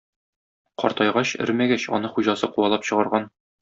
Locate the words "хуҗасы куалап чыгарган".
2.17-3.35